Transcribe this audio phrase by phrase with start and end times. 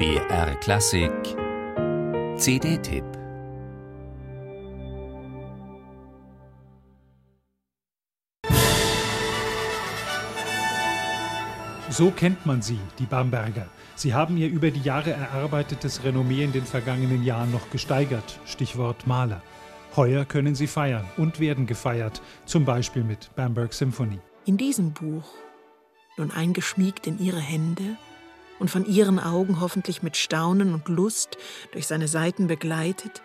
[0.00, 1.12] BR Klassik
[2.38, 3.04] CD-Tipp
[11.90, 13.66] So kennt man sie, die Bamberger.
[13.94, 18.40] Sie haben ihr über die Jahre erarbeitetes Renommee in den vergangenen Jahren noch gesteigert.
[18.46, 19.42] Stichwort Maler.
[19.96, 24.18] Heuer können sie feiern und werden gefeiert, zum Beispiel mit Bamberg Symphony.
[24.46, 25.34] In diesem Buch,
[26.16, 27.98] nun eingeschmiegt in ihre Hände
[28.60, 31.36] und von ihren Augen hoffentlich mit Staunen und Lust
[31.72, 33.22] durch seine Seiten begleitet,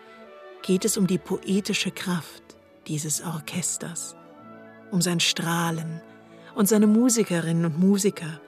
[0.62, 2.42] geht es um die poetische Kraft
[2.88, 4.16] dieses Orchesters,
[4.90, 6.00] um sein Strahlen
[6.56, 8.40] und seine Musikerinnen und Musiker,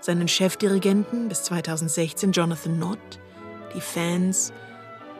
[0.00, 3.20] seinen Chefdirigenten bis 2016 Jonathan Nott,
[3.76, 4.52] die Fans,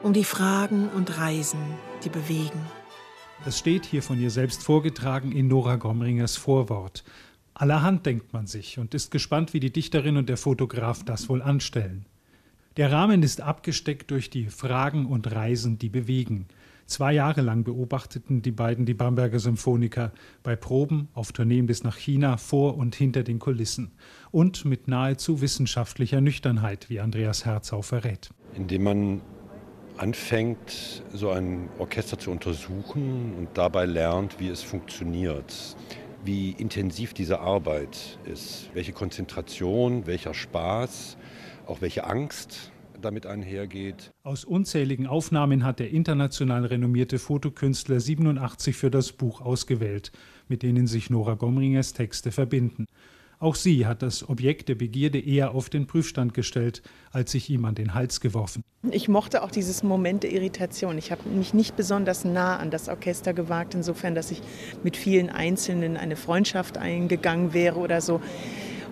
[0.03, 1.61] um die Fragen und Reisen,
[2.03, 2.61] die bewegen.
[3.45, 7.05] Das steht hier von ihr selbst vorgetragen in Nora Gomringers Vorwort.
[7.61, 11.43] Allerhand denkt man sich und ist gespannt, wie die Dichterin und der Fotograf das wohl
[11.43, 12.07] anstellen.
[12.79, 16.47] Der Rahmen ist abgesteckt durch die Fragen und Reisen, die bewegen.
[16.87, 20.11] Zwei Jahre lang beobachteten die beiden die Bamberger Symphoniker
[20.43, 23.91] bei Proben, auf Tourneen bis nach China, vor und hinter den Kulissen
[24.31, 28.31] und mit nahezu wissenschaftlicher Nüchternheit, wie Andreas Herzau verrät.
[28.55, 29.21] Indem man
[29.99, 35.77] anfängt, so ein Orchester zu untersuchen und dabei lernt, wie es funktioniert,
[36.25, 41.17] wie intensiv diese Arbeit ist, welche Konzentration, welcher Spaß,
[41.67, 44.13] auch welche Angst damit einhergeht.
[44.23, 50.13] Aus unzähligen Aufnahmen hat der international renommierte Fotokünstler 87 für das Buch ausgewählt,
[50.49, 52.87] mit denen sich Nora Gomringers Texte verbinden.
[53.41, 57.65] Auch sie hat das Objekt der Begierde eher auf den Prüfstand gestellt, als sich ihm
[57.65, 58.63] an den Hals geworfen.
[58.91, 60.99] Ich mochte auch dieses Moment der Irritation.
[60.99, 64.43] Ich habe mich nicht besonders nah an das Orchester gewagt, insofern, dass ich
[64.85, 68.21] mit vielen Einzelnen eine Freundschaft eingegangen wäre oder so.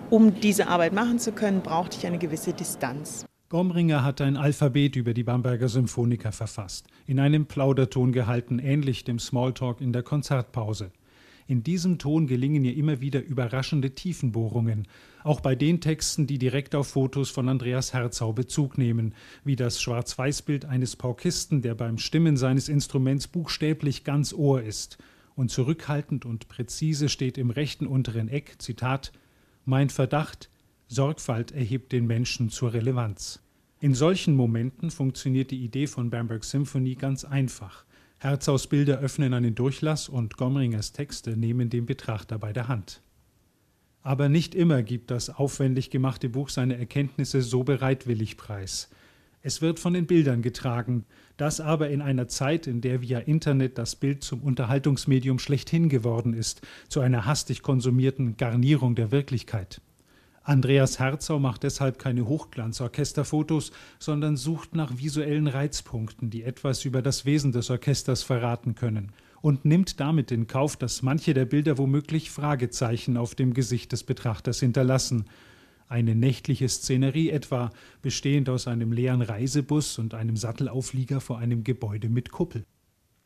[0.09, 3.25] Um diese Arbeit machen zu können, brauchte ich eine gewisse Distanz.
[3.49, 9.19] Gomringer hat ein Alphabet über die Bamberger Symphoniker verfasst, in einem Plauderton gehalten, ähnlich dem
[9.19, 10.91] Smalltalk in der Konzertpause.
[11.49, 14.87] In diesem Ton gelingen ihr immer wieder überraschende Tiefenbohrungen,
[15.23, 19.81] auch bei den Texten, die direkt auf Fotos von Andreas Herzau Bezug nehmen, wie das
[19.81, 24.99] Schwarz-Weiß-Bild eines Paukisten, der beim Stimmen seines Instruments buchstäblich ganz Ohr ist.
[25.33, 29.11] Und zurückhaltend und präzise steht im rechten unteren Eck, Zitat,
[29.65, 30.51] Mein Verdacht,
[30.87, 33.41] Sorgfalt erhebt den Menschen zur Relevanz.
[33.79, 37.85] In solchen Momenten funktioniert die Idee von Bamberg Symphony ganz einfach.
[38.21, 43.01] Herzaus Bilder öffnen einen Durchlass und Gomringers Texte nehmen den Betrachter bei der Hand.
[44.01, 48.89] Aber nicht immer gibt das aufwendig gemachte Buch seine Erkenntnisse so bereitwillig preis.
[49.41, 51.05] Es wird von den Bildern getragen,
[51.37, 56.33] das aber in einer Zeit, in der via Internet das Bild zum Unterhaltungsmedium schlechthin geworden
[56.33, 56.59] ist,
[56.89, 59.79] zu einer hastig konsumierten Garnierung der Wirklichkeit.
[60.49, 67.23] Andreas Herzau macht deshalb keine Hochglanzorchesterfotos, sondern sucht nach visuellen Reizpunkten, die etwas über das
[67.23, 69.11] Wesen des Orchesters verraten können
[69.43, 74.03] und nimmt damit in Kauf, dass manche der Bilder womöglich Fragezeichen auf dem Gesicht des
[74.03, 75.25] Betrachters hinterlassen.
[75.87, 77.69] Eine nächtliche Szenerie etwa,
[78.01, 82.65] bestehend aus einem leeren Reisebus und einem Sattelauflieger vor einem Gebäude mit Kuppel.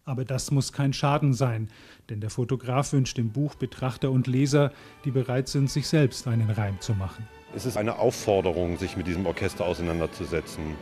[0.06, 1.70] Aber das muss kein Schaden sein,
[2.10, 4.74] denn der Fotograf wünscht dem Buch Betrachter und Leser,
[5.06, 7.26] die bereit sind, sich selbst einen Reim zu machen.
[7.56, 10.76] Es ist eine Aufforderung, sich mit diesem Orchester auseinanderzusetzen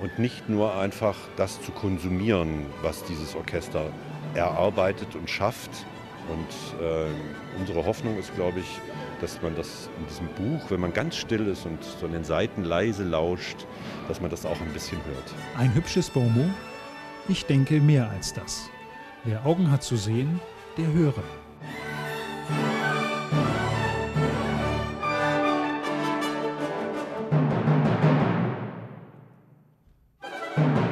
[0.00, 3.90] und nicht nur einfach das zu konsumieren, was dieses Orchester
[4.34, 5.70] erarbeitet und schafft.
[6.30, 7.06] Und äh,
[7.58, 8.80] unsere Hoffnung ist, glaube ich,
[9.20, 12.22] dass man das in diesem Buch, wenn man ganz still ist und so an den
[12.22, 13.66] Seiten leise lauscht,
[14.06, 15.34] dass man das auch ein bisschen hört.
[15.56, 16.50] Ein hübsches Bonmot
[17.28, 18.70] ich denke mehr als das.
[19.24, 20.40] Wer Augen hat zu sehen,
[20.76, 21.22] der höre.
[30.56, 30.87] Musik